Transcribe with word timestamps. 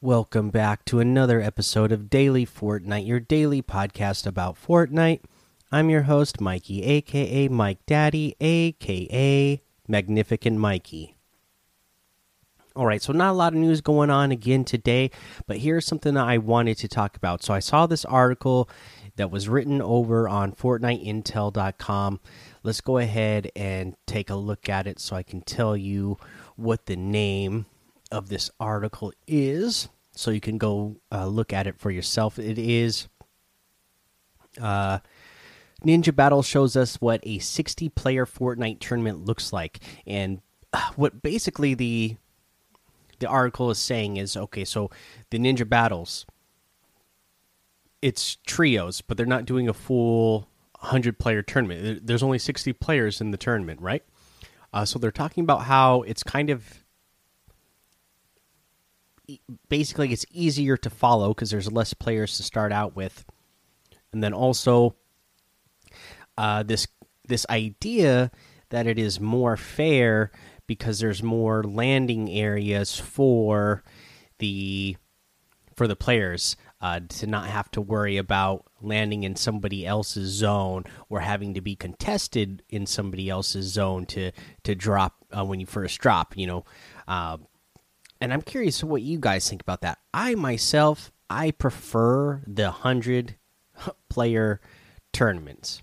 Welcome 0.00 0.50
back 0.50 0.84
to 0.84 1.00
another 1.00 1.40
episode 1.40 1.90
of 1.90 2.08
Daily 2.08 2.46
Fortnite, 2.46 3.04
your 3.04 3.18
daily 3.18 3.60
podcast 3.62 4.28
about 4.28 4.54
Fortnite. 4.54 5.22
I'm 5.72 5.90
your 5.90 6.02
host, 6.02 6.40
Mikey, 6.40 6.84
aka 6.84 7.48
Mike 7.48 7.84
Daddy, 7.84 8.36
aka 8.40 9.60
Magnificent 9.88 10.56
Mikey. 10.56 11.16
All 12.76 12.86
right, 12.86 13.02
so 13.02 13.12
not 13.12 13.32
a 13.32 13.36
lot 13.36 13.54
of 13.54 13.58
news 13.58 13.80
going 13.80 14.08
on 14.08 14.30
again 14.30 14.64
today, 14.64 15.10
but 15.48 15.56
here's 15.56 15.84
something 15.84 16.14
that 16.14 16.28
I 16.28 16.38
wanted 16.38 16.78
to 16.78 16.86
talk 16.86 17.16
about. 17.16 17.42
So 17.42 17.52
I 17.52 17.58
saw 17.58 17.88
this 17.88 18.04
article 18.04 18.70
that 19.16 19.32
was 19.32 19.48
written 19.48 19.82
over 19.82 20.28
on 20.28 20.52
FortniteIntel.com. 20.52 22.20
Let's 22.62 22.80
go 22.80 22.98
ahead 22.98 23.50
and 23.56 23.96
take 24.06 24.30
a 24.30 24.36
look 24.36 24.68
at 24.68 24.86
it 24.86 25.00
so 25.00 25.16
I 25.16 25.24
can 25.24 25.40
tell 25.40 25.76
you 25.76 26.18
what 26.54 26.86
the 26.86 26.94
name 26.94 27.66
of 28.10 28.28
this 28.28 28.50
article 28.58 29.12
is 29.26 29.88
so 30.12 30.30
you 30.30 30.40
can 30.40 30.58
go 30.58 30.96
uh, 31.12 31.26
look 31.26 31.52
at 31.52 31.66
it 31.66 31.78
for 31.78 31.90
yourself. 31.90 32.38
It 32.38 32.58
is 32.58 33.08
uh, 34.60 34.98
Ninja 35.84 36.14
Battle 36.14 36.42
shows 36.42 36.76
us 36.76 36.96
what 37.00 37.20
a 37.22 37.38
60 37.38 37.88
player 37.90 38.26
Fortnite 38.26 38.80
tournament 38.80 39.24
looks 39.24 39.52
like. 39.52 39.78
And 40.06 40.40
uh, 40.72 40.90
what 40.96 41.22
basically 41.22 41.74
the 41.74 42.16
the 43.20 43.28
article 43.28 43.70
is 43.70 43.78
saying 43.78 44.16
is 44.16 44.36
okay, 44.36 44.64
so 44.64 44.90
the 45.30 45.38
Ninja 45.38 45.68
Battles 45.68 46.26
it's 48.00 48.36
trios, 48.46 49.00
but 49.00 49.16
they're 49.16 49.26
not 49.26 49.44
doing 49.44 49.68
a 49.68 49.74
full 49.74 50.48
100 50.80 51.18
player 51.18 51.42
tournament. 51.42 52.06
There's 52.06 52.22
only 52.22 52.38
60 52.38 52.72
players 52.74 53.20
in 53.20 53.32
the 53.32 53.36
tournament, 53.36 53.80
right? 53.80 54.04
Uh, 54.72 54.84
so 54.84 54.98
they're 54.98 55.10
talking 55.10 55.42
about 55.42 55.62
how 55.62 56.02
it's 56.02 56.22
kind 56.22 56.50
of 56.50 56.84
basically 59.68 60.12
it's 60.12 60.26
easier 60.30 60.76
to 60.76 60.90
follow 60.90 61.28
because 61.28 61.50
there's 61.50 61.70
less 61.70 61.94
players 61.94 62.36
to 62.36 62.42
start 62.42 62.72
out 62.72 62.96
with, 62.96 63.24
and 64.12 64.22
then 64.22 64.32
also 64.32 64.94
uh, 66.36 66.62
this 66.62 66.86
this 67.26 67.46
idea 67.50 68.30
that 68.70 68.86
it 68.86 68.98
is 68.98 69.20
more 69.20 69.56
fair 69.56 70.30
because 70.66 71.00
there's 71.00 71.22
more 71.22 71.62
landing 71.62 72.30
areas 72.30 72.98
for 72.98 73.82
the 74.38 74.96
for 75.74 75.86
the 75.86 75.96
players 75.96 76.56
uh, 76.80 77.00
to 77.08 77.26
not 77.26 77.46
have 77.48 77.70
to 77.72 77.80
worry 77.80 78.16
about 78.16 78.64
landing 78.80 79.24
in 79.24 79.34
somebody 79.34 79.86
else's 79.86 80.30
zone 80.30 80.84
or 81.08 81.20
having 81.20 81.54
to 81.54 81.60
be 81.60 81.74
contested 81.74 82.62
in 82.68 82.86
somebody 82.86 83.28
else's 83.28 83.66
zone 83.66 84.06
to 84.06 84.30
to 84.62 84.74
drop 84.74 85.16
uh, 85.36 85.44
when 85.44 85.60
you 85.60 85.66
first 85.66 85.98
drop. 86.00 86.36
You 86.36 86.46
know, 86.46 86.64
uh, 87.08 87.38
and 88.20 88.32
I'm 88.32 88.42
curious 88.42 88.82
what 88.82 89.02
you 89.02 89.18
guys 89.18 89.48
think 89.48 89.62
about 89.62 89.80
that. 89.82 89.98
I 90.12 90.34
myself, 90.34 91.12
I 91.30 91.50
prefer 91.50 92.42
the 92.46 92.70
hundred 92.70 93.36
player 94.08 94.60
tournaments. 95.12 95.82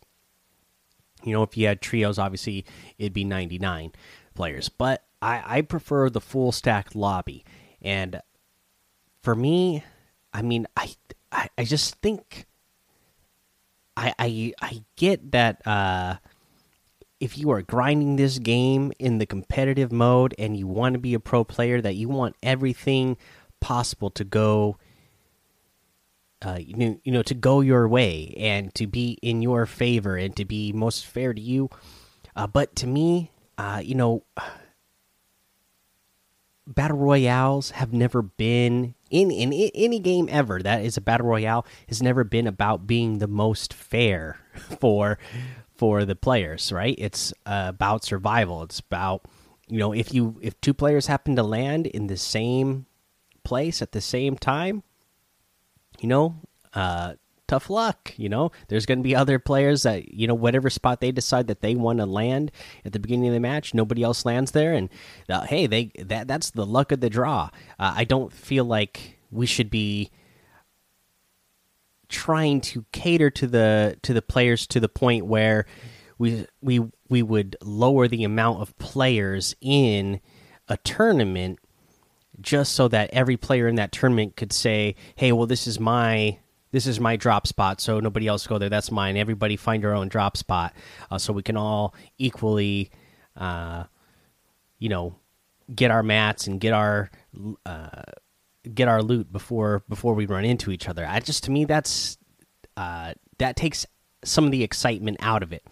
You 1.23 1.33
know, 1.33 1.43
if 1.43 1.57
you 1.57 1.67
had 1.67 1.81
trios, 1.81 2.19
obviously 2.19 2.65
it'd 2.97 3.13
be 3.13 3.23
99 3.23 3.93
players, 4.35 4.69
but 4.69 5.03
I, 5.21 5.57
I 5.57 5.61
prefer 5.61 6.09
the 6.09 6.21
full 6.21 6.51
stack 6.51 6.93
lobby. 6.93 7.43
And 7.81 8.21
for 9.23 9.33
me, 9.33 9.83
I 10.33 10.41
mean, 10.43 10.67
I, 10.77 10.93
I, 11.31 11.49
I 11.57 11.63
just 11.63 11.95
think 11.95 12.45
I, 13.97 14.13
I, 14.19 14.53
I 14.61 14.83
get 14.97 15.31
that 15.31 15.65
uh, 15.65 16.17
if 17.19 17.37
you 17.37 17.49
are 17.51 17.61
grinding 17.61 18.15
this 18.15 18.39
game 18.39 18.91
in 18.99 19.17
the 19.17 19.25
competitive 19.25 19.91
mode 19.91 20.35
and 20.37 20.57
you 20.57 20.67
want 20.67 20.93
to 20.93 20.99
be 20.99 21.13
a 21.13 21.19
pro 21.19 21.43
player, 21.43 21.81
that 21.81 21.95
you 21.95 22.09
want 22.09 22.35
everything 22.43 23.17
possible 23.59 24.09
to 24.11 24.23
go. 24.23 24.77
Uh, 26.41 26.59
you 26.59 26.75
know, 26.75 26.99
you 27.03 27.11
know, 27.11 27.23
to 27.23 27.33
go 27.33 27.61
your 27.61 27.87
way 27.87 28.33
and 28.37 28.73
to 28.75 28.85
be 28.85 29.17
in 29.21 29.41
your 29.41 29.65
favor 29.65 30.15
and 30.15 30.35
to 30.35 30.45
be 30.45 30.71
most 30.71 31.05
fair 31.05 31.33
to 31.33 31.41
you. 31.41 31.69
Uh, 32.35 32.45
but 32.45 32.75
to 32.75 32.85
me, 32.85 33.31
uh, 33.57 33.81
you 33.83 33.95
know, 33.95 34.23
battle 36.67 36.97
royales 36.97 37.71
have 37.71 37.93
never 37.93 38.21
been 38.21 38.95
in, 39.11 39.29
in 39.29 39.53
in 39.53 39.71
any 39.75 39.99
game 39.99 40.27
ever 40.31 40.61
that 40.61 40.83
is 40.83 40.97
a 40.97 41.01
battle 41.01 41.27
royale 41.27 41.65
has 41.87 42.01
never 42.01 42.23
been 42.23 42.47
about 42.47 42.87
being 42.87 43.19
the 43.19 43.27
most 43.27 43.73
fair 43.73 44.39
for 44.79 45.19
for 45.75 46.05
the 46.05 46.15
players, 46.15 46.71
right? 46.71 46.95
It's 46.97 47.33
uh, 47.45 47.65
about 47.69 48.03
survival. 48.03 48.63
It's 48.63 48.79
about 48.79 49.25
you 49.67 49.77
know 49.77 49.93
if 49.93 50.13
you 50.13 50.37
if 50.41 50.59
two 50.61 50.73
players 50.73 51.07
happen 51.07 51.35
to 51.35 51.43
land 51.43 51.87
in 51.87 52.07
the 52.07 52.17
same 52.17 52.85
place 53.43 53.81
at 53.81 53.91
the 53.91 54.01
same 54.01 54.37
time, 54.37 54.83
you 55.99 56.09
know, 56.09 56.35
uh, 56.73 57.13
tough 57.47 57.69
luck. 57.69 58.13
You 58.17 58.29
know, 58.29 58.51
there's 58.67 58.85
going 58.85 58.99
to 58.99 59.03
be 59.03 59.15
other 59.15 59.39
players 59.39 59.83
that 59.83 60.13
you 60.13 60.27
know 60.27 60.33
whatever 60.33 60.69
spot 60.69 61.01
they 61.01 61.11
decide 61.11 61.47
that 61.47 61.61
they 61.61 61.75
want 61.75 61.99
to 61.99 62.05
land 62.05 62.51
at 62.83 62.93
the 62.93 62.99
beginning 62.99 63.27
of 63.27 63.33
the 63.33 63.39
match, 63.39 63.73
nobody 63.73 64.03
else 64.03 64.25
lands 64.25 64.51
there, 64.51 64.73
and 64.73 64.89
uh, 65.29 65.41
hey, 65.41 65.67
they 65.67 65.91
that 65.99 66.27
that's 66.27 66.51
the 66.51 66.65
luck 66.65 66.91
of 66.91 67.01
the 67.01 67.09
draw. 67.09 67.49
Uh, 67.79 67.93
I 67.95 68.03
don't 68.03 68.31
feel 68.31 68.65
like 68.65 69.19
we 69.31 69.45
should 69.45 69.69
be 69.69 70.11
trying 72.09 72.61
to 72.61 72.85
cater 72.91 73.29
to 73.29 73.47
the 73.47 73.97
to 74.01 74.13
the 74.13 74.21
players 74.21 74.67
to 74.67 74.79
the 74.79 74.89
point 74.89 75.25
where 75.25 75.65
we 76.17 76.45
we 76.61 76.81
we 77.09 77.21
would 77.21 77.55
lower 77.61 78.07
the 78.07 78.23
amount 78.23 78.61
of 78.61 78.77
players 78.77 79.55
in 79.61 80.19
a 80.67 80.77
tournament 80.77 81.59
just 82.41 82.73
so 82.73 82.87
that 82.87 83.09
every 83.11 83.37
player 83.37 83.67
in 83.67 83.75
that 83.75 83.91
tournament 83.91 84.35
could 84.35 84.51
say, 84.51 84.95
"Hey, 85.15 85.31
well 85.31 85.47
this 85.47 85.67
is 85.67 85.79
my 85.79 86.39
this 86.71 86.87
is 86.87 86.99
my 86.99 87.15
drop 87.15 87.47
spot, 87.47 87.79
so 87.79 88.01
nobody 88.01 88.27
else 88.27 88.45
go 88.45 88.57
there. 88.57 88.69
That's 88.69 88.91
mine. 88.91 89.15
Everybody 89.15 89.55
find 89.55 89.81
your 89.81 89.95
own 89.95 90.09
drop 90.09 90.35
spot, 90.35 90.73
uh, 91.09 91.17
so 91.17 91.31
we 91.31 91.41
can 91.41 91.55
all 91.55 91.95
equally, 92.17 92.91
uh, 93.37 93.85
you 94.77 94.89
know, 94.89 95.15
get 95.73 95.89
our 95.89 96.03
mats 96.03 96.47
and 96.47 96.59
get 96.59 96.73
our 96.73 97.09
uh, 97.65 98.01
get 98.73 98.87
our 98.87 99.01
loot 99.01 99.31
before 99.31 99.83
before 99.89 100.13
we 100.13 100.25
run 100.25 100.45
into 100.45 100.71
each 100.71 100.87
other. 100.87 101.05
I 101.05 101.19
just 101.19 101.43
to 101.45 101.51
me 101.51 101.65
that's 101.65 102.17
uh, 102.77 103.13
that 103.37 103.55
takes 103.55 103.85
some 104.23 104.45
of 104.45 104.51
the 104.51 104.63
excitement 104.63 105.17
out 105.19 105.43
of 105.43 105.53
it. 105.53 105.65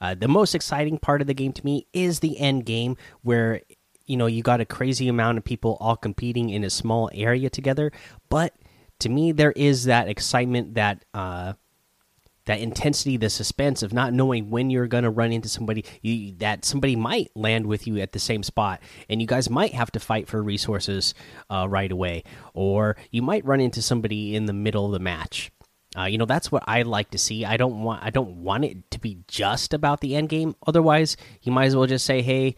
Uh, 0.00 0.14
the 0.14 0.28
most 0.28 0.54
exciting 0.54 0.98
part 0.98 1.20
of 1.20 1.26
the 1.26 1.34
game 1.34 1.52
to 1.52 1.64
me 1.64 1.86
is 1.92 2.20
the 2.20 2.38
end 2.38 2.66
game 2.66 2.96
where 3.22 3.62
you 4.06 4.16
know 4.16 4.26
you 4.26 4.42
got 4.42 4.60
a 4.60 4.66
crazy 4.66 5.08
amount 5.08 5.38
of 5.38 5.44
people 5.44 5.76
all 5.80 5.96
competing 5.96 6.50
in 6.50 6.64
a 6.64 6.70
small 6.70 7.10
area 7.14 7.48
together. 7.48 7.90
But 8.28 8.54
to 9.00 9.08
me, 9.08 9.32
there 9.32 9.52
is 9.52 9.84
that 9.84 10.08
excitement 10.08 10.74
that. 10.74 11.04
Uh, 11.12 11.54
that 12.46 12.60
intensity, 12.60 13.16
the 13.16 13.30
suspense 13.30 13.82
of 13.82 13.92
not 13.92 14.12
knowing 14.12 14.50
when 14.50 14.70
you're 14.70 14.86
going 14.86 15.04
to 15.04 15.10
run 15.10 15.32
into 15.32 15.48
somebody, 15.48 15.84
you, 16.02 16.34
that 16.38 16.64
somebody 16.64 16.96
might 16.96 17.30
land 17.34 17.66
with 17.66 17.86
you 17.86 17.98
at 17.98 18.12
the 18.12 18.18
same 18.18 18.42
spot, 18.42 18.80
and 19.08 19.20
you 19.20 19.26
guys 19.26 19.48
might 19.48 19.72
have 19.72 19.90
to 19.92 20.00
fight 20.00 20.28
for 20.28 20.42
resources 20.42 21.14
uh, 21.50 21.66
right 21.68 21.90
away, 21.90 22.24
or 22.52 22.96
you 23.10 23.22
might 23.22 23.44
run 23.44 23.60
into 23.60 23.80
somebody 23.80 24.36
in 24.36 24.46
the 24.46 24.52
middle 24.52 24.86
of 24.86 24.92
the 24.92 24.98
match. 24.98 25.50
Uh, 25.96 26.04
you 26.04 26.18
know 26.18 26.24
that's 26.24 26.50
what 26.50 26.64
I 26.66 26.82
like 26.82 27.10
to 27.10 27.18
see. 27.18 27.44
I 27.44 27.56
don't 27.56 27.82
want 27.82 28.02
I 28.02 28.10
don't 28.10 28.42
want 28.42 28.64
it 28.64 28.90
to 28.90 28.98
be 28.98 29.18
just 29.28 29.72
about 29.72 30.00
the 30.00 30.16
end 30.16 30.28
game. 30.28 30.56
Otherwise, 30.66 31.16
you 31.42 31.52
might 31.52 31.66
as 31.66 31.76
well 31.76 31.86
just 31.86 32.04
say, 32.04 32.20
"Hey, 32.20 32.56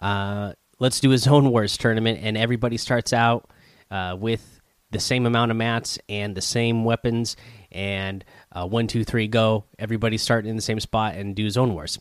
uh, 0.00 0.52
let's 0.78 1.00
do 1.00 1.10
a 1.10 1.18
zone 1.18 1.50
wars 1.50 1.76
tournament," 1.76 2.20
and 2.22 2.36
everybody 2.36 2.76
starts 2.76 3.12
out 3.12 3.50
uh, 3.90 4.16
with 4.18 4.60
the 4.92 5.00
same 5.00 5.26
amount 5.26 5.50
of 5.50 5.56
mats 5.56 5.98
and 6.08 6.36
the 6.36 6.40
same 6.40 6.84
weapons 6.84 7.36
and 7.72 8.24
uh, 8.52 8.66
one, 8.66 8.86
two, 8.86 9.04
three, 9.04 9.28
go. 9.28 9.64
Everybody 9.78 10.18
start 10.18 10.46
in 10.46 10.56
the 10.56 10.62
same 10.62 10.80
spot 10.80 11.14
and 11.14 11.34
do 11.34 11.50
zone 11.50 11.74
wars. 11.74 11.98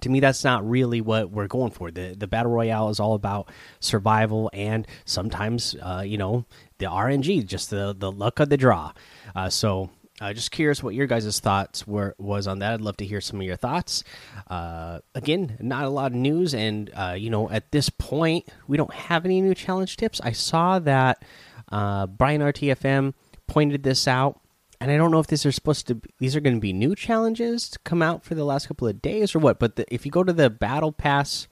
To 0.00 0.08
me, 0.08 0.20
that's 0.20 0.44
not 0.44 0.68
really 0.68 1.00
what 1.00 1.30
we're 1.30 1.46
going 1.46 1.70
for. 1.70 1.90
the 1.90 2.14
The 2.16 2.26
battle 2.26 2.52
royale 2.52 2.90
is 2.90 3.00
all 3.00 3.14
about 3.14 3.50
survival 3.80 4.50
and 4.52 4.86
sometimes, 5.04 5.76
uh, 5.80 6.02
you 6.06 6.18
know, 6.18 6.44
the 6.78 6.86
RNG, 6.86 7.46
just 7.46 7.70
the 7.70 7.94
the 7.96 8.12
luck 8.12 8.40
of 8.40 8.48
the 8.48 8.56
draw. 8.56 8.92
Uh, 9.34 9.48
so, 9.48 9.90
uh, 10.20 10.32
just 10.32 10.50
curious 10.50 10.82
what 10.82 10.94
your 10.94 11.06
guys' 11.06 11.40
thoughts 11.40 11.86
were 11.86 12.14
was 12.18 12.46
on 12.46 12.58
that. 12.60 12.74
I'd 12.74 12.80
love 12.80 12.96
to 12.98 13.06
hear 13.06 13.20
some 13.20 13.40
of 13.40 13.46
your 13.46 13.56
thoughts. 13.56 14.04
Uh, 14.48 15.00
again, 15.14 15.56
not 15.60 15.84
a 15.84 15.90
lot 15.90 16.12
of 16.12 16.16
news, 16.18 16.54
and 16.54 16.90
uh, 16.94 17.16
you 17.18 17.30
know, 17.30 17.50
at 17.50 17.72
this 17.72 17.88
point, 17.88 18.48
we 18.66 18.76
don't 18.76 18.92
have 18.92 19.24
any 19.24 19.40
new 19.40 19.54
challenge 19.54 19.96
tips. 19.96 20.20
I 20.22 20.32
saw 20.32 20.78
that 20.80 21.22
Brian 21.70 22.40
RTFM 22.42 23.14
pointed 23.46 23.82
this 23.82 24.06
out 24.08 24.40
and 24.80 24.90
I 24.90 24.96
don't 24.96 25.10
know 25.10 25.20
if 25.20 25.26
these 25.26 25.46
are 25.46 25.52
supposed 25.52 25.86
to 25.88 25.96
be, 25.96 26.10
these 26.18 26.36
are 26.36 26.40
going 26.40 26.56
to 26.56 26.60
be 26.60 26.72
new 26.72 26.94
challenges 26.94 27.68
to 27.70 27.78
come 27.80 28.02
out 28.02 28.24
for 28.24 28.34
the 28.34 28.44
last 28.44 28.68
couple 28.68 28.88
of 28.88 29.00
days 29.00 29.34
or 29.34 29.38
what. 29.38 29.58
But 29.58 29.76
the, 29.76 29.92
if 29.92 30.04
you 30.04 30.12
go 30.12 30.24
to 30.24 30.32
the 30.32 30.50
battle 30.50 30.92
pass, 30.92 31.48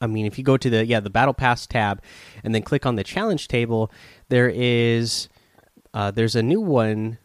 I 0.00 0.06
mean, 0.06 0.26
if 0.26 0.38
you 0.38 0.44
go 0.44 0.56
to 0.56 0.70
the 0.70 0.84
yeah 0.84 1.00
the 1.00 1.10
battle 1.10 1.34
pass 1.34 1.66
tab 1.66 2.02
and 2.44 2.54
then 2.54 2.62
click 2.62 2.84
on 2.84 2.96
the 2.96 3.04
challenge 3.04 3.48
table, 3.48 3.90
there 4.28 4.50
is 4.54 5.28
uh, 5.94 6.10
there's 6.10 6.36
a 6.36 6.42
new 6.42 6.60
one, 6.60 7.18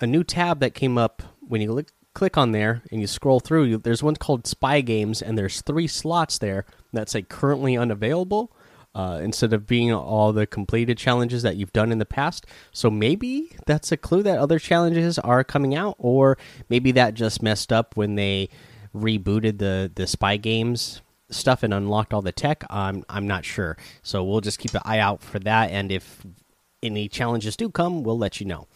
a 0.00 0.06
new 0.06 0.24
tab 0.24 0.60
that 0.60 0.74
came 0.74 0.98
up 0.98 1.22
when 1.40 1.60
you 1.60 1.68
click 1.68 1.92
click 2.12 2.36
on 2.36 2.52
there 2.52 2.82
and 2.90 3.00
you 3.00 3.06
scroll 3.06 3.40
through. 3.40 3.64
You, 3.64 3.78
there's 3.78 4.02
one 4.02 4.16
called 4.16 4.46
Spy 4.46 4.80
Games, 4.80 5.22
and 5.22 5.38
there's 5.38 5.62
three 5.62 5.86
slots 5.86 6.38
there 6.38 6.64
that 6.92 7.08
say 7.08 7.22
currently 7.22 7.76
unavailable. 7.76 8.52
Uh, 8.94 9.20
instead 9.22 9.52
of 9.52 9.66
being 9.66 9.92
all 9.92 10.32
the 10.32 10.46
completed 10.46 10.98
challenges 10.98 11.42
that 11.42 11.56
you've 11.56 11.72
done 11.72 11.92
in 11.92 11.98
the 11.98 12.06
past. 12.06 12.46
So 12.72 12.90
maybe 12.90 13.52
that's 13.66 13.92
a 13.92 13.96
clue 13.96 14.22
that 14.22 14.38
other 14.38 14.58
challenges 14.58 15.18
are 15.18 15.44
coming 15.44 15.74
out, 15.74 15.94
or 15.98 16.38
maybe 16.68 16.92
that 16.92 17.14
just 17.14 17.42
messed 17.42 17.72
up 17.72 17.96
when 17.96 18.14
they 18.16 18.48
rebooted 18.94 19.58
the 19.58 19.90
the 19.94 20.06
spy 20.06 20.36
games 20.36 21.00
stuff 21.30 21.62
and 21.62 21.72
unlocked 21.72 22.12
all 22.12 22.22
the 22.22 22.32
tech. 22.32 22.64
I'm 22.68 23.04
I'm 23.08 23.26
not 23.26 23.44
sure. 23.44 23.76
So 24.02 24.24
we'll 24.24 24.40
just 24.40 24.58
keep 24.58 24.74
an 24.74 24.82
eye 24.84 24.98
out 24.98 25.22
for 25.22 25.38
that, 25.40 25.70
and 25.70 25.92
if 25.92 26.26
any 26.82 27.08
challenges 27.08 27.56
do 27.56 27.68
come, 27.68 28.02
we'll 28.02 28.18
let 28.18 28.40
you 28.40 28.46
know. 28.46 28.66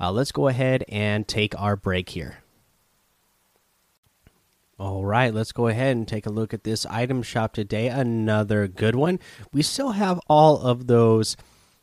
Uh, 0.00 0.12
let's 0.12 0.32
go 0.32 0.48
ahead 0.48 0.84
and 0.88 1.26
take 1.26 1.58
our 1.60 1.76
break 1.76 2.10
here. 2.10 2.38
All 4.78 5.04
right, 5.04 5.34
let's 5.34 5.50
go 5.50 5.66
ahead 5.66 5.96
and 5.96 6.06
take 6.06 6.24
a 6.24 6.30
look 6.30 6.54
at 6.54 6.62
this 6.62 6.86
item 6.86 7.24
shop 7.24 7.52
today. 7.52 7.88
Another 7.88 8.68
good 8.68 8.94
one. 8.94 9.18
We 9.52 9.62
still 9.62 9.90
have 9.90 10.20
all 10.28 10.58
of 10.58 10.86
those 10.86 11.36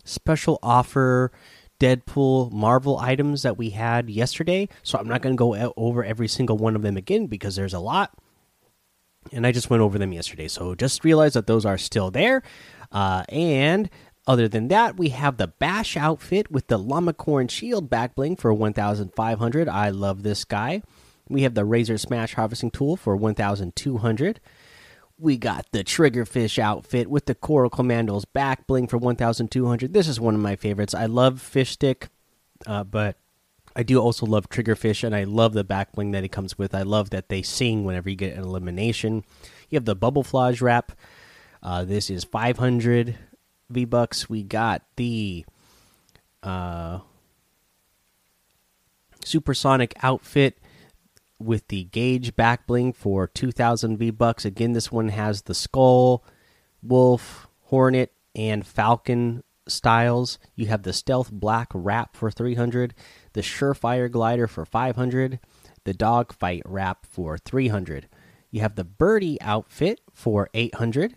special 0.06 0.60
offer 0.64 1.34
Deadpool 1.78 2.54
Marvel 2.54 2.98
items 2.98 3.42
that 3.42 3.58
we 3.58 3.72
had 3.72 4.10
yesterday, 4.10 4.70
so 4.82 4.98
I'm 4.98 5.10
not 5.10 5.22
going 5.22 5.36
to 5.36 5.38
go 5.38 5.74
over 5.76 6.06
every 6.06 6.30
single 6.30 6.58
one 6.58 6.74
of 6.74 6.84
them 6.84 6.96
again 6.96 7.28
because 7.28 7.58
there's 7.58 7.74
a 7.74 7.80
lot. 7.80 8.14
And 9.34 9.46
I 9.46 9.52
just 9.52 9.70
went 9.70 9.82
over 9.82 9.98
them 9.98 10.14
yesterday, 10.14 10.48
so 10.48 10.74
just 10.74 11.04
realize 11.04 11.34
that 11.34 11.48
those 11.48 11.66
are 11.66 11.78
still 11.78 12.12
there. 12.12 12.44
Uh, 12.94 13.26
and 13.28 13.90
other 14.26 14.48
than 14.48 14.70
that, 14.70 14.96
we 14.96 15.10
have 15.10 15.36
the 15.36 15.48
Bash 15.48 15.98
outfit 15.98 16.50
with 16.50 16.68
the 16.68 16.80
Llamacorn 16.80 17.50
Shield 17.50 17.90
back 17.90 18.16
bling 18.16 18.38
for 18.38 18.54
1,500. 18.54 19.68
I 19.68 19.90
love 19.90 20.24
this 20.24 20.46
guy. 20.46 20.82
We 21.30 21.42
have 21.44 21.56
the 21.56 21.66
Razor 21.66 21.98
Smash 21.98 22.34
harvesting 22.34 22.72
tool 22.72 22.96
for 22.98 23.16
1,200. 23.16 24.40
We 25.18 25.38
got 25.38 25.66
the 25.72 25.84
Triggerfish 25.84 26.60
outfit 26.60 27.10
with 27.10 27.26
the 27.26 27.36
Coral 27.36 27.70
Commandos 27.70 28.26
back 28.26 28.68
bling 28.68 28.88
for 28.88 28.98
1,200. 28.98 29.94
This 29.94 30.08
is 30.08 30.20
one 30.20 30.36
of 30.36 30.42
my 30.42 30.56
favorites. 30.56 30.94
I 30.94 31.06
love 31.06 31.42
Fish 31.42 31.72
Stick, 31.72 32.10
uh, 32.68 32.84
but 32.84 33.18
I 33.76 33.84
do 33.84 34.00
also 34.00 34.26
love 34.26 34.50
Triggerfish, 34.50 35.04
and 35.04 35.16
I 35.16 35.24
love 35.24 35.54
the 35.54 35.64
back 35.64 35.94
bling 35.94 36.12
that 36.12 36.24
it 36.24 36.32
comes 36.32 36.58
with. 36.58 36.76
I 36.76 36.84
love 36.84 37.10
that 37.12 37.30
they 37.30 37.42
sing 37.42 37.86
whenever 37.86 38.10
you 38.10 38.16
get 38.16 38.38
an 38.38 38.44
elimination. 38.44 39.24
You 39.70 39.78
have 39.78 39.86
the 39.86 39.96
Bubble 39.96 40.24
Flage 40.24 40.62
wrap. 40.62 40.92
Uh, 41.64 41.84
this 41.84 42.10
is 42.10 42.24
500 42.24 43.18
V 43.70 43.86
Bucks. 43.86 44.30
We 44.30 44.44
got 44.44 44.84
the 44.96 45.46
uh, 46.44 47.00
Supersonic 49.24 49.94
outfit 50.04 50.58
with 51.40 51.68
the 51.68 51.86
gauge 51.86 52.36
back 52.36 52.66
bling 52.68 52.94
for 52.94 53.28
2000 53.28 53.98
V 53.98 54.10
bucks. 54.12 54.46
Again, 54.46 54.74
this 54.74 54.92
one 54.92 55.10
has 55.10 55.44
the 55.44 55.54
skull, 55.54 56.24
wolf, 56.82 57.48
hornet, 57.64 58.12
and 58.36 58.66
falcon 58.66 59.44
styles. 59.68 60.40
You 60.56 60.68
have 60.68 60.84
the 60.84 60.94
stealth 60.94 61.32
black 61.32 61.70
wrap 61.74 62.16
for 62.16 62.32
300, 62.32 62.94
the 63.34 63.42
surefire 63.42 64.12
glider 64.12 64.48
for 64.48 64.66
500, 64.66 65.40
the 65.84 65.94
dogfight 65.94 66.64
wrap 66.66 67.06
for 67.06 67.38
300. 67.38 68.08
You 68.52 68.62
have 68.62 68.76
the 68.76 68.84
birdie 68.84 69.42
outfit 69.42 70.00
for 70.14 70.50
800, 70.54 71.16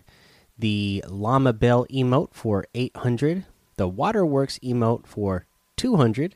the 0.57 1.03
llama 1.07 1.53
bell 1.53 1.85
emote 1.89 2.33
for 2.33 2.65
800, 2.75 3.45
the 3.77 3.87
waterworks 3.87 4.59
emote 4.59 5.07
for 5.07 5.45
200, 5.77 6.35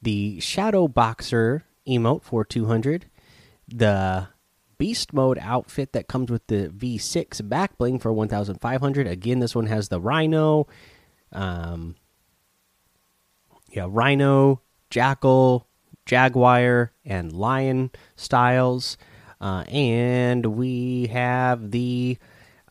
the 0.00 0.38
shadow 0.38 0.86
boxer 0.86 1.64
emote 1.86 2.22
for 2.22 2.44
200. 2.44 3.06
The 3.68 4.28
beast 4.78 5.12
mode 5.12 5.38
outfit 5.40 5.92
that 5.92 6.08
comes 6.08 6.30
with 6.30 6.46
the 6.48 6.68
V6 6.68 7.48
back 7.48 7.78
bling 7.78 7.98
for 7.98 8.12
1500. 8.12 9.06
Again, 9.06 9.38
this 9.38 9.54
one 9.54 9.66
has 9.66 9.88
the 9.88 10.00
rhino 10.00 10.66
um 11.32 11.96
yeah, 13.74 13.86
rhino, 13.88 14.62
jackal, 14.88 15.66
jaguar 16.06 16.92
and 17.04 17.32
lion 17.32 17.90
styles. 18.16 18.96
Uh, 19.40 19.64
and 19.68 20.46
we 20.46 21.08
have 21.08 21.72
the 21.72 22.16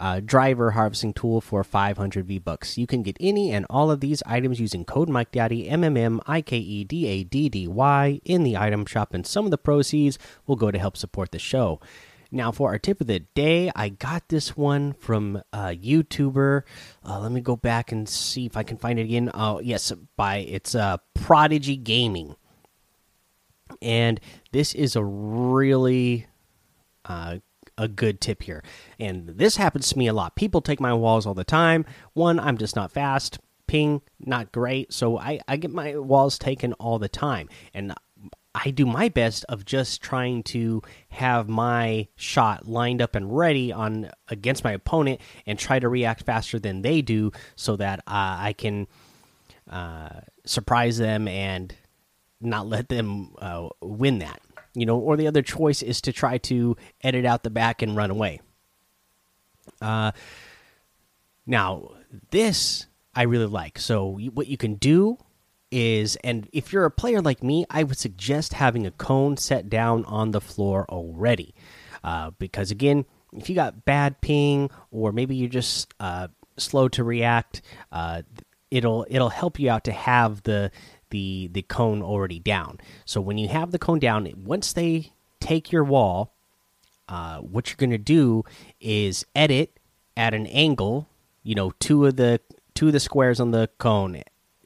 uh, 0.03 0.19
driver 0.19 0.71
harvesting 0.71 1.13
tool 1.13 1.39
for 1.39 1.63
500 1.63 2.25
V 2.25 2.37
bucks. 2.37 2.77
You 2.77 2.85
can 2.85 3.03
get 3.03 3.15
any 3.21 3.53
and 3.53 3.65
all 3.69 3.89
of 3.89 4.01
these 4.01 4.21
items 4.25 4.59
using 4.59 4.83
code 4.83 5.07
Mike 5.07 5.31
Daddy 5.31 5.69
M 5.69 5.81
M 5.81 5.95
M 5.95 6.19
I 6.27 6.41
K 6.41 6.57
E 6.57 6.83
D 6.83 7.07
A 7.07 7.23
D 7.23 7.47
D 7.47 7.69
Y 7.69 8.19
in 8.25 8.43
the 8.43 8.57
item 8.57 8.85
shop, 8.85 9.13
and 9.13 9.25
some 9.25 9.45
of 9.45 9.51
the 9.51 9.57
proceeds 9.57 10.19
will 10.45 10.57
go 10.57 10.71
to 10.71 10.77
help 10.77 10.97
support 10.97 11.31
the 11.31 11.39
show. 11.39 11.79
Now, 12.33 12.51
for 12.51 12.71
our 12.71 12.79
tip 12.79 12.99
of 12.99 13.07
the 13.07 13.19
day, 13.19 13.71
I 13.77 13.87
got 13.87 14.27
this 14.27 14.57
one 14.57 14.91
from 14.91 15.41
a 15.53 15.67
YouTuber. 15.67 16.63
Uh, 17.07 17.19
let 17.21 17.31
me 17.31 17.39
go 17.39 17.55
back 17.55 17.93
and 17.93 18.09
see 18.09 18.45
if 18.45 18.57
I 18.57 18.63
can 18.63 18.75
find 18.75 18.99
it 18.99 19.03
again. 19.03 19.31
Oh, 19.33 19.61
yes, 19.61 19.93
by 20.17 20.39
it's 20.39 20.75
uh, 20.75 20.97
Prodigy 21.13 21.77
Gaming, 21.77 22.35
and 23.81 24.19
this 24.51 24.73
is 24.75 24.97
a 24.97 25.03
really 25.03 26.27
uh, 27.05 27.37
a 27.77 27.87
good 27.87 28.21
tip 28.21 28.43
here. 28.43 28.63
And 28.99 29.27
this 29.27 29.57
happens 29.57 29.89
to 29.89 29.97
me 29.97 30.07
a 30.07 30.13
lot. 30.13 30.35
People 30.35 30.61
take 30.61 30.79
my 30.79 30.93
walls 30.93 31.25
all 31.25 31.33
the 31.33 31.43
time. 31.43 31.85
One, 32.13 32.39
I'm 32.39 32.57
just 32.57 32.75
not 32.75 32.91
fast. 32.91 33.39
Ping, 33.67 34.01
not 34.19 34.51
great. 34.51 34.93
So 34.93 35.17
I, 35.17 35.39
I 35.47 35.57
get 35.57 35.71
my 35.71 35.97
walls 35.97 36.37
taken 36.37 36.73
all 36.73 36.99
the 36.99 37.09
time. 37.09 37.49
And 37.73 37.93
I 38.55 38.69
do 38.69 38.85
my 38.85 39.09
best 39.09 39.45
of 39.49 39.65
just 39.65 40.01
trying 40.01 40.43
to 40.43 40.81
have 41.09 41.49
my 41.49 42.07
shot 42.15 42.67
lined 42.67 43.01
up 43.01 43.15
and 43.15 43.35
ready 43.35 43.71
on 43.71 44.11
against 44.27 44.63
my 44.63 44.73
opponent 44.73 45.21
and 45.47 45.57
try 45.57 45.79
to 45.79 45.89
react 45.89 46.23
faster 46.23 46.59
than 46.59 46.83
they 46.83 47.01
do 47.01 47.31
so 47.55 47.75
that 47.77 47.99
uh, 48.01 48.37
I 48.39 48.53
can 48.55 48.87
uh, 49.69 50.21
surprise 50.45 50.97
them 50.99 51.27
and 51.27 51.73
not 52.39 52.67
let 52.67 52.89
them 52.89 53.33
uh, 53.39 53.69
win 53.81 54.19
that 54.19 54.41
you 54.73 54.85
know, 54.85 54.97
or 54.97 55.17
the 55.17 55.27
other 55.27 55.41
choice 55.41 55.81
is 55.81 56.01
to 56.01 56.13
try 56.13 56.37
to 56.39 56.75
edit 57.01 57.25
out 57.25 57.43
the 57.43 57.49
back 57.49 57.81
and 57.81 57.95
run 57.95 58.11
away. 58.11 58.41
Uh, 59.81 60.11
now 61.45 61.91
this 62.31 62.87
I 63.15 63.23
really 63.23 63.45
like. 63.45 63.79
So 63.79 64.17
what 64.33 64.47
you 64.47 64.57
can 64.57 64.75
do 64.75 65.17
is, 65.71 66.15
and 66.17 66.47
if 66.53 66.71
you're 66.71 66.85
a 66.85 66.91
player 66.91 67.21
like 67.21 67.43
me, 67.43 67.65
I 67.69 67.83
would 67.83 67.97
suggest 67.97 68.53
having 68.53 68.85
a 68.85 68.91
cone 68.91 69.37
set 69.37 69.69
down 69.69 70.05
on 70.05 70.31
the 70.31 70.41
floor 70.41 70.85
already, 70.89 71.53
uh, 72.03 72.31
because 72.37 72.71
again, 72.71 73.05
if 73.33 73.49
you 73.49 73.55
got 73.55 73.85
bad 73.85 74.21
ping 74.21 74.69
or 74.91 75.11
maybe 75.11 75.35
you're 75.35 75.49
just 75.49 75.93
uh, 75.99 76.27
slow 76.57 76.87
to 76.89 77.03
react, 77.03 77.61
uh, 77.91 78.21
it'll 78.69 79.05
it'll 79.09 79.29
help 79.29 79.59
you 79.59 79.69
out 79.69 79.83
to 79.85 79.91
have 79.91 80.43
the 80.43 80.71
the 81.13 81.47
the 81.53 81.61
cone 81.61 82.01
already 82.01 82.39
down. 82.39 82.79
So 83.05 83.21
when 83.21 83.37
you 83.37 83.47
have 83.47 83.71
the 83.71 83.79
cone 83.79 83.99
down, 83.99 84.27
once 84.35 84.73
they 84.73 85.13
take 85.39 85.71
your 85.71 85.83
wall, 85.85 86.33
uh, 87.07 87.37
what 87.37 87.69
you're 87.69 87.77
gonna 87.77 87.97
do 87.97 88.43
is 88.81 89.25
edit 89.35 89.79
at 90.17 90.33
an 90.33 90.47
angle. 90.47 91.07
You 91.43 91.55
know, 91.55 91.71
two 91.79 92.05
of 92.05 92.15
the 92.15 92.41
two 92.73 92.87
of 92.87 92.93
the 92.93 92.99
squares 92.99 93.39
on 93.39 93.51
the 93.51 93.69
cone, 93.77 94.23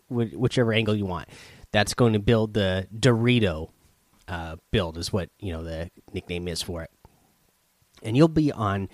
whichever 0.10 0.74
angle 0.74 0.96
you 0.96 1.06
want. 1.06 1.28
That's 1.72 1.94
going 1.94 2.14
to 2.14 2.20
build 2.20 2.54
the 2.54 2.88
Dorito 2.98 3.70
uh, 4.28 4.56
build, 4.72 4.98
is 4.98 5.12
what 5.12 5.30
you 5.40 5.52
know 5.52 5.64
the 5.64 5.92
nickname 6.14 6.48
is 6.48 6.62
for 6.62 6.84
it. 6.84 6.92
And 8.04 8.16
you'll 8.16 8.30
be 8.30 8.52
on, 8.54 8.88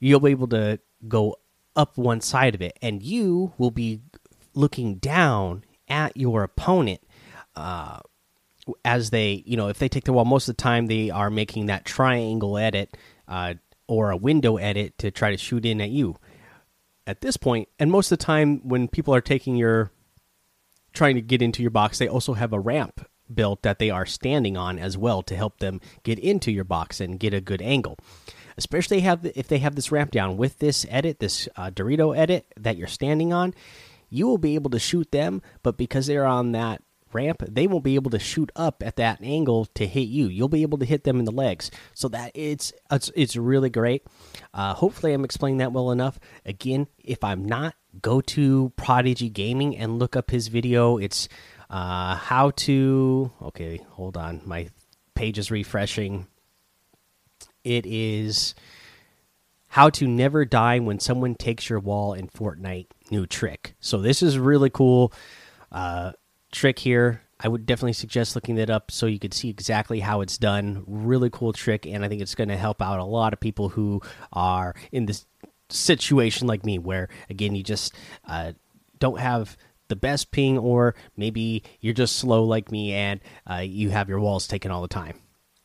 you'll 0.00 0.20
be 0.20 0.32
able 0.32 0.48
to 0.48 0.80
go 1.06 1.36
up 1.76 1.96
one 1.96 2.20
side 2.20 2.54
of 2.56 2.62
it, 2.62 2.76
and 2.82 3.02
you 3.02 3.52
will 3.58 3.70
be 3.70 4.00
looking 4.54 4.96
down 4.96 5.62
at 5.88 6.16
your 6.16 6.42
opponent 6.42 7.00
uh, 7.54 8.00
as 8.84 9.10
they, 9.10 9.42
you 9.46 9.56
know, 9.56 9.68
if 9.68 9.78
they 9.78 9.88
take 9.88 10.04
the 10.04 10.12
wall, 10.12 10.24
most 10.24 10.48
of 10.48 10.56
the 10.56 10.62
time 10.62 10.86
they 10.86 11.10
are 11.10 11.30
making 11.30 11.66
that 11.66 11.84
triangle 11.84 12.58
edit 12.58 12.96
uh, 13.28 13.54
or 13.86 14.10
a 14.10 14.16
window 14.16 14.56
edit 14.56 14.98
to 14.98 15.10
try 15.10 15.30
to 15.30 15.36
shoot 15.36 15.64
in 15.64 15.80
at 15.80 15.90
you. 15.90 16.16
At 17.06 17.20
this 17.20 17.36
point, 17.36 17.68
and 17.78 17.90
most 17.90 18.10
of 18.10 18.18
the 18.18 18.24
time 18.24 18.66
when 18.68 18.88
people 18.88 19.14
are 19.14 19.20
taking 19.20 19.54
your, 19.54 19.92
trying 20.92 21.14
to 21.14 21.22
get 21.22 21.40
into 21.40 21.62
your 21.62 21.70
box, 21.70 21.98
they 21.98 22.08
also 22.08 22.34
have 22.34 22.52
a 22.52 22.58
ramp 22.58 23.06
built 23.32 23.62
that 23.62 23.78
they 23.78 23.90
are 23.90 24.06
standing 24.06 24.56
on 24.56 24.78
as 24.78 24.96
well 24.96 25.22
to 25.22 25.36
help 25.36 25.58
them 25.58 25.80
get 26.02 26.18
into 26.18 26.50
your 26.50 26.64
box 26.64 27.00
and 27.00 27.20
get 27.20 27.34
a 27.34 27.40
good 27.40 27.62
angle. 27.62 27.96
Especially 28.56 29.00
have 29.00 29.24
if 29.34 29.48
they 29.48 29.58
have 29.58 29.74
this 29.74 29.92
ramp 29.92 30.10
down 30.10 30.36
with 30.36 30.58
this 30.58 30.86
edit, 30.88 31.20
this 31.20 31.48
uh, 31.56 31.70
Dorito 31.70 32.16
edit 32.16 32.46
that 32.56 32.76
you're 32.76 32.86
standing 32.88 33.32
on, 33.32 33.54
you 34.08 34.26
will 34.26 34.38
be 34.38 34.54
able 34.54 34.70
to 34.70 34.78
shoot 34.78 35.10
them, 35.10 35.42
but 35.62 35.76
because 35.76 36.06
they're 36.06 36.26
on 36.26 36.52
that 36.52 36.82
ramp, 37.12 37.42
they 37.48 37.66
won't 37.66 37.84
be 37.84 37.94
able 37.94 38.10
to 38.10 38.18
shoot 38.18 38.50
up 38.54 38.82
at 38.84 38.96
that 38.96 39.20
angle 39.22 39.66
to 39.74 39.86
hit 39.86 40.08
you. 40.08 40.28
You'll 40.28 40.48
be 40.48 40.62
able 40.62 40.78
to 40.78 40.84
hit 40.84 41.04
them 41.04 41.18
in 41.18 41.24
the 41.24 41.32
legs. 41.32 41.70
So 41.94 42.08
that 42.08 42.32
it's 42.34 42.72
it's, 42.90 43.10
it's 43.14 43.36
really 43.36 43.70
great. 43.70 44.06
Uh, 44.52 44.74
hopefully, 44.74 45.12
I'm 45.12 45.24
explaining 45.24 45.58
that 45.58 45.72
well 45.72 45.90
enough. 45.90 46.18
Again, 46.44 46.86
if 47.02 47.24
I'm 47.24 47.44
not, 47.44 47.74
go 48.00 48.20
to 48.20 48.72
Prodigy 48.76 49.30
Gaming 49.30 49.76
and 49.76 49.98
look 49.98 50.16
up 50.16 50.30
his 50.30 50.48
video. 50.48 50.98
It's 50.98 51.28
uh, 51.70 52.16
how 52.16 52.50
to. 52.50 53.32
Okay, 53.42 53.84
hold 53.90 54.16
on. 54.16 54.42
My 54.44 54.68
page 55.14 55.38
is 55.38 55.50
refreshing. 55.50 56.26
It 57.64 57.84
is 57.86 58.54
how 59.68 59.90
to 59.90 60.06
never 60.06 60.44
die 60.44 60.78
when 60.78 61.00
someone 61.00 61.34
takes 61.34 61.68
your 61.68 61.80
wall 61.80 62.14
in 62.14 62.28
Fortnite 62.28 62.86
new 63.10 63.26
trick. 63.26 63.74
So 63.80 63.98
this 63.98 64.22
is 64.22 64.36
a 64.36 64.40
really 64.40 64.70
cool 64.70 65.12
uh, 65.72 66.12
trick 66.52 66.78
here. 66.78 67.22
I 67.38 67.48
would 67.48 67.66
definitely 67.66 67.92
suggest 67.92 68.34
looking 68.34 68.54
that 68.56 68.70
up 68.70 68.90
so 68.90 69.06
you 69.06 69.18
could 69.18 69.34
see 69.34 69.50
exactly 69.50 70.00
how 70.00 70.22
it's 70.22 70.38
done. 70.38 70.84
Really 70.86 71.28
cool 71.30 71.52
trick, 71.52 71.86
and 71.86 72.04
I 72.04 72.08
think 72.08 72.22
it's 72.22 72.34
going 72.34 72.48
to 72.48 72.56
help 72.56 72.80
out 72.80 72.98
a 72.98 73.04
lot 73.04 73.32
of 73.32 73.40
people 73.40 73.68
who 73.68 74.00
are 74.32 74.74
in 74.90 75.04
this 75.04 75.26
situation 75.68 76.46
like 76.46 76.64
me, 76.64 76.78
where 76.78 77.08
again 77.28 77.54
you 77.54 77.62
just 77.62 77.94
uh, 78.26 78.52
don't 78.98 79.20
have 79.20 79.56
the 79.88 79.96
best 79.96 80.30
ping, 80.30 80.56
or 80.56 80.94
maybe 81.16 81.62
you're 81.80 81.94
just 81.94 82.16
slow 82.16 82.42
like 82.42 82.72
me 82.72 82.92
and 82.92 83.20
uh, 83.48 83.56
you 83.56 83.90
have 83.90 84.08
your 84.08 84.18
walls 84.18 84.46
taken 84.46 84.70
all 84.70 84.82
the 84.82 84.88
time. 84.88 85.20